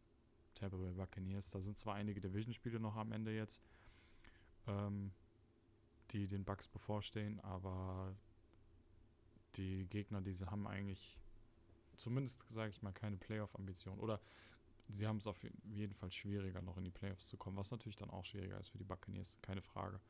Tampa 0.55 0.77
Bay 0.77 0.93
Buccaneers. 0.93 1.51
Da 1.51 1.61
sind 1.61 1.79
zwar 1.79 1.95
einige 1.95 2.21
Division-Spiele 2.21 2.81
noch 2.81 2.97
am 2.97 3.13
Ende 3.13 3.35
jetzt, 3.35 3.63
ähm, 4.67 5.13
die 6.11 6.27
den 6.27 6.45
Bucks 6.45 6.69
bevorstehen, 6.69 7.41
aber 7.41 8.15
die 9.57 9.87
Gegner, 9.87 10.21
die 10.21 10.33
sie 10.33 10.51
haben, 10.51 10.67
eigentlich 10.67 11.19
zumindest, 11.97 12.45
sage 12.49 12.71
ich 12.71 12.83
mal, 12.83 12.93
keine 12.93 13.17
Playoff-Ambition. 13.17 13.99
Oder 13.99 14.21
sie 14.89 15.07
haben 15.07 15.17
es 15.17 15.27
auf 15.27 15.41
jeden 15.65 15.95
Fall 15.95 16.11
schwieriger, 16.11 16.63
noch 16.63 16.77
in 16.77 16.85
die 16.85 16.91
Playoffs 16.91 17.29
zu 17.29 17.37
kommen, 17.37 17.57
was 17.57 17.71
natürlich 17.71 17.97
dann 17.97 18.11
auch 18.11 18.25
schwieriger 18.25 18.59
ist 18.59 18.69
für 18.69 18.79
die 18.79 18.85
Buccaneers, 18.85 19.39
keine 19.43 19.63
Frage. 19.63 20.01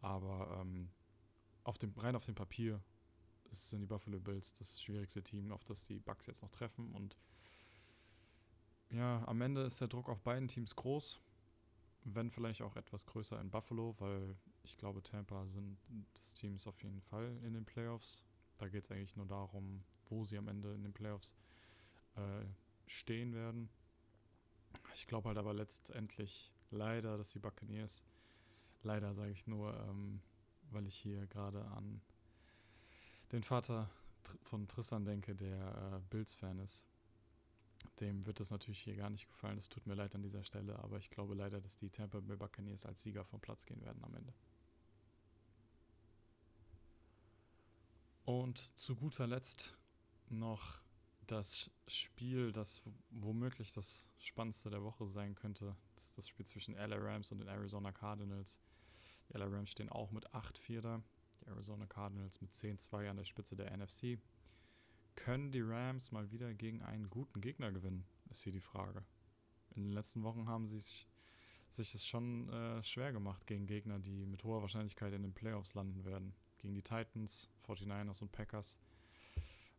Aber 0.00 0.60
ähm, 0.60 0.90
auf 1.64 1.78
dem, 1.78 1.92
rein 1.96 2.16
auf 2.16 2.24
dem 2.24 2.34
Papier 2.34 2.82
sind 3.52 3.80
die 3.80 3.86
Buffalo 3.86 4.18
Bills 4.20 4.54
das 4.54 4.82
schwierigste 4.82 5.22
Team, 5.22 5.52
auf 5.52 5.64
das 5.64 5.84
die 5.84 5.98
Bucks 5.98 6.26
jetzt 6.26 6.42
noch 6.42 6.50
treffen. 6.50 6.92
Und 6.92 7.16
ja, 8.90 9.22
am 9.26 9.40
Ende 9.40 9.62
ist 9.62 9.80
der 9.80 9.88
Druck 9.88 10.08
auf 10.08 10.20
beiden 10.20 10.48
Teams 10.48 10.76
groß, 10.76 11.20
wenn 12.04 12.30
vielleicht 12.30 12.62
auch 12.62 12.76
etwas 12.76 13.06
größer 13.06 13.40
in 13.40 13.50
Buffalo, 13.50 13.94
weil 13.98 14.36
ich 14.62 14.76
glaube, 14.76 15.02
Tampa 15.02 15.46
sind 15.46 15.78
das 16.14 16.34
Team 16.34 16.56
ist 16.56 16.66
auf 16.66 16.82
jeden 16.82 17.00
Fall 17.00 17.38
in 17.42 17.54
den 17.54 17.64
Playoffs. 17.64 18.24
Da 18.58 18.68
geht 18.68 18.84
es 18.84 18.90
eigentlich 18.90 19.16
nur 19.16 19.26
darum, 19.26 19.84
wo 20.08 20.24
sie 20.24 20.38
am 20.38 20.48
Ende 20.48 20.74
in 20.74 20.82
den 20.82 20.92
Playoffs 20.92 21.34
äh, 22.16 22.44
stehen 22.86 23.34
werden. 23.34 23.68
Ich 24.94 25.06
glaube 25.06 25.28
halt 25.28 25.38
aber 25.38 25.54
letztendlich 25.54 26.52
leider, 26.70 27.18
dass 27.18 27.32
die 27.32 27.38
Buccaneers, 27.38 28.04
leider 28.82 29.14
sage 29.14 29.32
ich 29.32 29.46
nur, 29.46 29.74
ähm, 29.88 30.20
weil 30.70 30.86
ich 30.86 30.96
hier 30.96 31.26
gerade 31.26 31.64
an 31.66 32.00
den 33.32 33.42
Vater 33.42 33.90
von 34.42 34.66
Tristan 34.68 35.04
denke, 35.04 35.34
der 35.34 35.94
äh, 35.94 36.00
Bills-Fan 36.10 36.58
ist. 36.58 36.86
Dem 38.00 38.26
wird 38.26 38.40
das 38.40 38.50
natürlich 38.50 38.80
hier 38.80 38.96
gar 38.96 39.10
nicht 39.10 39.26
gefallen. 39.28 39.58
Es 39.58 39.68
tut 39.68 39.86
mir 39.86 39.94
leid 39.94 40.14
an 40.14 40.22
dieser 40.22 40.44
Stelle, 40.44 40.78
aber 40.80 40.98
ich 40.98 41.10
glaube 41.10 41.34
leider, 41.34 41.60
dass 41.60 41.76
die 41.76 41.90
Tampa 41.90 42.20
Bay 42.20 42.36
Buccaneers 42.36 42.84
als 42.84 43.02
Sieger 43.02 43.24
vom 43.24 43.40
Platz 43.40 43.64
gehen 43.64 43.80
werden 43.82 44.02
am 44.04 44.14
Ende. 44.14 44.32
Und 48.24 48.58
zu 48.76 48.96
guter 48.96 49.26
Letzt 49.26 49.76
noch 50.28 50.80
das 51.26 51.70
Spiel, 51.86 52.52
das 52.52 52.82
womöglich 53.10 53.72
das 53.72 54.10
spannendste 54.18 54.70
der 54.70 54.82
Woche 54.82 55.06
sein 55.06 55.34
könnte, 55.34 55.76
das 55.94 56.06
ist 56.06 56.18
das 56.18 56.28
Spiel 56.28 56.46
zwischen 56.46 56.74
LA 56.74 56.96
Rams 56.96 57.30
und 57.32 57.38
den 57.38 57.48
Arizona 57.48 57.92
Cardinals. 57.92 58.58
Die 59.28 59.38
LA 59.38 59.46
Rams 59.46 59.70
stehen 59.70 59.88
auch 59.88 60.10
mit 60.10 60.28
8-4 60.30 60.80
da, 60.80 61.02
Arizona 61.46 61.86
Cardinals 61.86 62.40
mit 62.40 62.52
10-2 62.52 63.10
an 63.10 63.16
der 63.16 63.24
Spitze 63.24 63.56
der 63.56 63.76
NFC. 63.76 64.18
Können 65.14 65.50
die 65.50 65.62
Rams 65.62 66.12
mal 66.12 66.30
wieder 66.30 66.52
gegen 66.54 66.82
einen 66.82 67.08
guten 67.08 67.40
Gegner 67.40 67.72
gewinnen, 67.72 68.06
ist 68.30 68.42
hier 68.42 68.52
die 68.52 68.60
Frage. 68.60 69.04
In 69.74 69.84
den 69.84 69.92
letzten 69.92 70.22
Wochen 70.22 70.48
haben 70.48 70.66
sie 70.66 70.78
sich, 70.78 71.06
sich 71.70 71.94
es 71.94 72.06
schon 72.06 72.48
äh, 72.50 72.82
schwer 72.82 73.12
gemacht 73.12 73.46
gegen 73.46 73.66
Gegner, 73.66 73.98
die 73.98 74.26
mit 74.26 74.44
hoher 74.44 74.62
Wahrscheinlichkeit 74.62 75.12
in 75.12 75.22
den 75.22 75.34
Playoffs 75.34 75.74
landen 75.74 76.04
werden. 76.04 76.34
Gegen 76.58 76.74
die 76.74 76.82
Titans, 76.82 77.48
49ers 77.66 78.22
und 78.22 78.32
Packers 78.32 78.78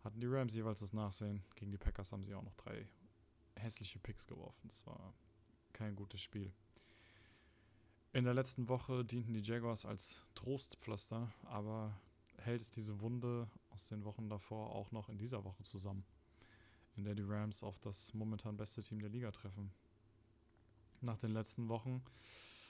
hatten 0.04 0.20
die 0.20 0.28
Rams 0.28 0.54
jeweils 0.54 0.80
das 0.80 0.94
Nachsehen. 0.94 1.44
Gegen 1.56 1.72
die 1.72 1.78
Packers 1.78 2.12
haben 2.12 2.24
sie 2.24 2.34
auch 2.34 2.44
noch 2.44 2.56
drei 2.56 2.88
hässliche 3.56 4.00
Picks 4.00 4.28
geworfen. 4.28 4.68
Das 4.68 4.86
war 4.86 5.14
kein 5.74 5.96
gutes 5.96 6.22
Spiel. 6.22 6.54
In 8.14 8.24
der 8.24 8.34
letzten 8.34 8.68
Woche 8.68 9.04
dienten 9.04 9.34
die 9.34 9.42
Jaguars 9.42 9.86
als 9.86 10.26
Trostpflaster, 10.34 11.32
aber 11.44 12.00
hält 12.38 12.62
es 12.62 12.72
diese 12.72 13.00
Wunde 13.02 13.50
aus 13.70 13.86
den 13.86 14.06
Wochen 14.06 14.30
davor 14.30 14.72
auch 14.72 14.92
noch 14.92 15.10
in 15.10 15.18
dieser 15.18 15.44
Woche 15.44 15.62
zusammen, 15.64 16.06
in 16.96 17.04
der 17.04 17.16
die 17.16 17.24
Rams 17.24 17.64
auf 17.64 17.78
das 17.80 18.14
momentan 18.14 18.58
beste 18.58 18.82
Team 18.82 19.00
der 19.00 19.10
Liga 19.10 19.32
treffen. 19.32 19.72
Nach 21.02 21.18
den 21.18 21.32
letzten 21.32 21.68
Wochen 21.68 22.02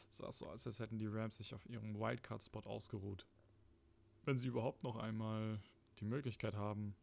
sah 0.09 0.27
es 0.27 0.39
so 0.39 0.47
aus, 0.47 0.65
als 0.65 0.79
hätten 0.79 0.97
die 0.97 1.07
Rams 1.07 1.37
sich 1.37 1.53
auf 1.53 1.65
ihrem 1.67 1.97
Wildcard-Spot 1.97 2.61
ausgeruht. 2.61 3.25
Wenn 4.25 4.39
sie 4.39 4.47
überhaupt 4.47 4.83
noch 4.83 4.97
einmal 4.97 5.61
die 5.99 6.05
Möglichkeit 6.05 6.55
haben, 6.55 6.95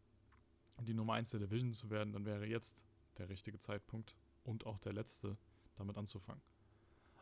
die 0.81 0.93
Nummer 0.93 1.15
1 1.15 1.31
der 1.31 1.41
Division 1.41 1.73
zu 1.73 1.89
werden, 1.89 2.13
dann 2.13 2.27
wäre 2.27 2.47
jetzt 2.47 2.85
der 3.17 3.29
richtige 3.29 3.59
Zeitpunkt 3.59 4.17
und 4.43 4.67
auch 4.67 4.79
der 4.79 4.93
letzte, 4.93 5.39
damit 5.77 5.97
anzufangen. 5.97 6.43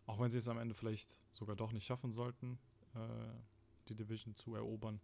Auch 0.07 0.21
wenn 0.21 0.31
sie 0.31 0.39
es 0.39 0.49
am 0.49 0.59
Ende 0.59 0.75
vielleicht 0.75 1.19
sogar 1.33 1.57
doch 1.57 1.73
nicht 1.73 1.87
schaffen 1.87 2.13
sollten, 2.13 2.59
äh, 2.95 2.99
die 3.89 3.95
Division 3.95 4.35
zu 4.35 4.55
erobern, 4.55 5.01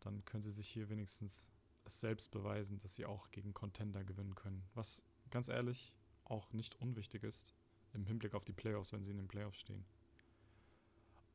dann 0.00 0.24
können 0.24 0.42
sie 0.42 0.50
sich 0.50 0.68
hier 0.68 0.88
wenigstens 0.88 1.48
selbst 1.86 2.30
beweisen, 2.30 2.78
dass 2.80 2.94
sie 2.94 3.06
auch 3.06 3.30
gegen 3.30 3.54
Contender 3.54 4.04
gewinnen 4.04 4.34
können. 4.34 4.64
Was 4.74 5.02
ganz 5.30 5.48
ehrlich 5.48 5.92
auch 6.24 6.52
nicht 6.52 6.80
unwichtig 6.80 7.22
ist 7.22 7.54
im 7.92 8.06
Hinblick 8.06 8.34
auf 8.34 8.44
die 8.44 8.52
Playoffs, 8.52 8.92
wenn 8.92 9.04
sie 9.04 9.10
in 9.10 9.18
den 9.18 9.28
Playoffs 9.28 9.58
stehen. 9.58 9.84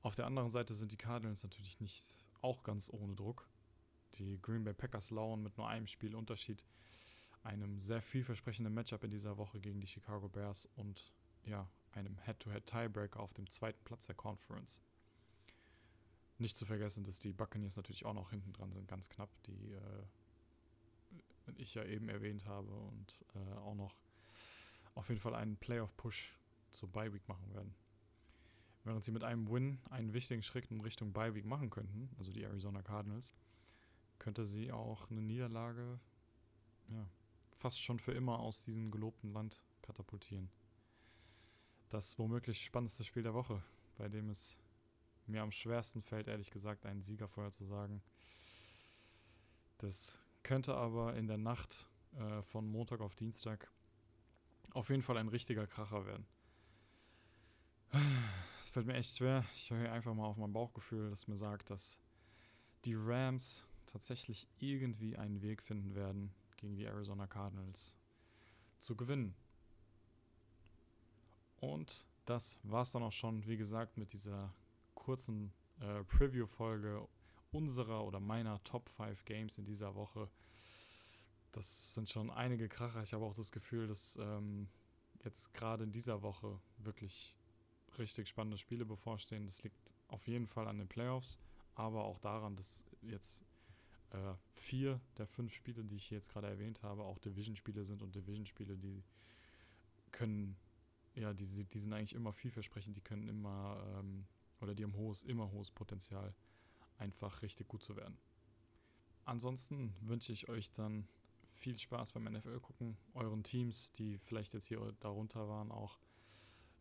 Auf 0.02 0.16
der 0.16 0.26
anderen 0.26 0.50
Seite 0.50 0.74
sind 0.74 0.92
die 0.92 0.98
Cardinals 0.98 1.44
natürlich 1.44 1.80
nicht 1.80 2.02
auch 2.42 2.64
ganz 2.64 2.90
ohne 2.92 3.16
Druck. 3.16 3.50
Die 4.16 4.42
Green 4.42 4.64
Bay 4.64 4.74
Packers 4.74 5.12
lauern 5.12 5.44
mit 5.44 5.58
nur 5.58 5.68
einem 5.68 5.88
Spiel 5.88 6.16
Unterschied 6.16 6.66
einem 7.44 7.80
sehr 7.80 8.02
vielversprechenden 8.02 8.74
Matchup 8.74 9.04
in 9.04 9.12
dieser 9.12 9.38
Woche 9.38 9.60
gegen 9.60 9.80
die 9.80 9.88
Chicago 9.88 10.28
Bears 10.28 10.66
und 10.76 11.14
ja, 11.46 11.70
einem 11.94 12.18
Head-to-Head-Tiebreaker 12.20 13.20
auf 13.20 13.34
dem 13.34 13.50
zweiten 13.50 13.84
Platz 13.84 14.06
der 14.06 14.16
Conference. 14.16 14.82
Nicht 16.38 16.58
zu 16.58 16.66
vergessen, 16.66 17.04
dass 17.04 17.20
die 17.20 17.34
Buccaneers 17.34 17.76
natürlich 17.76 18.06
auch 18.06 18.14
noch 18.14 18.30
hinten 18.30 18.54
dran 18.54 18.72
sind, 18.72 18.88
ganz 18.88 19.10
knapp, 19.10 19.30
die 19.44 19.74
äh, 19.74 20.04
ich 21.58 21.74
ja 21.74 21.84
eben 21.84 22.10
erwähnt 22.10 22.46
habe 22.46 22.72
und 22.72 23.16
äh, 23.36 23.58
auch 23.60 23.76
noch 23.76 23.96
auf 24.96 25.10
jeden 25.10 25.22
Fall 25.22 25.36
einen 25.36 25.58
Playoff-Push 25.58 26.34
zur 26.72 26.90
Bye-Week 26.90 27.28
machen 27.28 27.54
werden. 27.54 27.74
Während 28.84 29.04
sie 29.04 29.12
mit 29.12 29.24
einem 29.24 29.50
Win 29.50 29.80
einen 29.90 30.14
wichtigen 30.14 30.44
Schritt 30.44 30.72
in 30.72 30.82
Richtung 30.82 31.12
Bye-Week 31.12 31.46
machen 31.46 31.70
könnten, 31.70 32.10
also 32.18 32.32
die 32.32 32.44
Arizona 32.44 32.82
Cardinals, 32.82 33.34
könnte 34.20 34.46
sie 34.46 34.72
auch 34.72 35.10
eine 35.10 35.22
Niederlage 35.22 36.00
ja, 36.90 37.08
fast 37.52 37.82
schon 37.82 38.00
für 38.00 38.14
immer 38.14 38.40
aus 38.40 38.64
diesem 38.64 38.92
gelobten 38.92 39.34
Land 39.34 39.62
katapultieren. 39.82 40.50
Das 41.90 42.20
womöglich 42.20 42.64
spannendste 42.64 43.04
Spiel 43.04 43.24
der 43.24 43.34
Woche, 43.34 43.62
bei 43.98 44.08
dem 44.10 44.30
es 44.30 44.58
mir 45.26 45.42
am 45.42 45.52
schwersten 45.52 46.02
fällt, 46.02 46.28
ehrlich 46.28 46.52
gesagt, 46.52 46.86
einen 46.86 47.02
Sieger 47.02 47.28
vorher 47.28 47.52
zu 47.52 47.66
sagen. 47.66 48.02
Das 49.80 50.20
könnte 50.44 50.76
aber 50.76 51.16
in 51.16 51.28
der 51.28 51.38
Nacht 51.38 51.88
äh, 52.16 52.42
von 52.44 52.68
Montag 52.68 53.02
auf 53.02 53.16
Dienstag 53.16 53.72
auf 54.74 54.90
jeden 54.90 55.02
Fall 55.02 55.18
ein 55.18 55.30
richtiger 55.30 55.68
Kracher 55.68 56.06
werden. 56.06 56.26
Es 58.62 58.74
fällt 58.74 58.86
mir 58.86 58.94
echt 58.94 59.18
schwer. 59.18 59.46
Ich 59.56 59.72
höre 59.72 59.92
einfach 59.92 60.14
mal 60.14 60.28
auf 60.28 60.38
mein 60.38 60.54
Bauchgefühl, 60.54 61.10
das 61.10 61.28
mir 61.28 61.38
sagt, 61.38 61.72
dass 61.72 61.98
die 62.86 62.94
Rams 62.94 63.66
tatsächlich 63.88 64.48
irgendwie 64.60 65.18
einen 65.18 65.42
Weg 65.42 65.64
finden 65.64 65.96
werden, 65.96 66.32
gegen 66.58 66.76
die 66.76 66.84
Arizona 66.84 67.26
Cardinals 67.26 67.96
zu 68.78 68.96
gewinnen. 68.96 69.34
Und 71.60 72.06
das 72.26 72.60
war 72.64 72.84
es 72.84 72.92
dann 72.92 73.04
auch 73.04 73.12
schon, 73.12 73.46
wie 73.48 73.58
gesagt, 73.58 73.98
mit 73.98 74.14
dieser 74.14 74.54
kurzen 74.96 75.52
äh, 75.80 76.04
Preview-Folge 76.04 77.08
unserer 77.52 78.06
oder 78.06 78.20
meiner 78.20 78.64
Top 78.64 78.90
5 78.90 79.26
Games 79.26 79.58
in 79.58 79.66
dieser 79.66 79.96
Woche. 79.96 80.30
Das 81.52 81.94
sind 81.96 82.10
schon 82.10 82.30
einige 82.30 82.70
Kracher. 82.70 83.02
Ich 83.02 83.14
habe 83.14 83.26
auch 83.26 83.34
das 83.34 83.52
Gefühl, 83.52 83.88
dass 83.88 84.18
ähm, 84.18 84.68
jetzt 85.24 85.54
gerade 85.54 85.84
in 85.84 85.92
dieser 85.92 86.22
Woche 86.22 86.60
wirklich 86.78 87.36
richtig 87.98 88.28
spannende 88.28 88.58
Spiele 88.58 88.86
bevorstehen. 88.86 89.46
Das 89.46 89.64
liegt 89.64 89.94
auf 90.08 90.28
jeden 90.28 90.48
Fall 90.48 90.68
an 90.68 90.78
den 90.78 90.88
Playoffs, 90.88 91.40
aber 91.76 92.06
auch 92.06 92.20
daran, 92.20 92.56
dass 92.56 92.86
jetzt 93.02 93.44
äh, 94.12 94.34
vier 94.54 95.00
der 95.18 95.28
fünf 95.28 95.54
Spiele, 95.54 95.84
die 95.84 95.96
ich 95.96 96.08
hier 96.08 96.18
jetzt 96.18 96.32
gerade 96.32 96.48
erwähnt 96.48 96.84
habe, 96.84 97.04
auch 97.04 97.18
Division-Spiele 97.20 97.84
sind 97.84 98.02
und 98.02 98.16
Division-Spiele, 98.16 98.78
die 98.78 99.04
können, 100.12 100.56
ja, 101.20 101.34
die, 101.34 101.46
die 101.46 101.80
sind 101.80 101.94
eigentlich 101.94 102.16
immer 102.16 102.32
vielversprechend, 102.34 102.96
die 102.96 103.02
können 103.02 103.28
immer, 103.28 103.84
ähm, 103.98 104.26
oder 104.62 104.74
die 104.74 104.84
haben 104.84 104.96
hohes, 104.96 105.24
immer 105.24 105.52
hohes 105.52 105.72
Potenzial, 105.72 106.34
einfach 106.98 107.42
richtig 107.42 107.68
gut 107.68 107.84
zu 107.84 107.96
werden. 107.96 108.18
Ansonsten 109.26 109.94
wünsche 110.02 110.32
ich 110.34 110.50
euch 110.50 110.72
dann 110.72 111.08
viel 111.44 111.78
Spaß 111.78 112.14
beim 112.14 112.24
NFL 112.24 112.60
gucken, 112.62 112.98
euren 113.14 113.44
Teams, 113.44 113.92
die 113.92 114.18
vielleicht 114.18 114.54
jetzt 114.54 114.66
hier 114.66 114.94
darunter 115.02 115.48
waren, 115.48 115.72
auch 115.72 116.00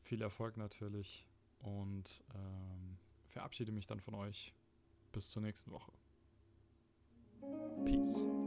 viel 0.00 0.22
Erfolg 0.22 0.56
natürlich 0.56 1.26
und 1.58 2.24
ähm, 2.34 2.98
verabschiede 3.26 3.72
mich 3.72 3.86
dann 3.86 4.00
von 4.00 4.14
euch. 4.14 4.54
Bis 5.10 5.30
zur 5.30 5.42
nächsten 5.42 5.72
Woche. 5.72 5.92
Peace. 7.84 8.37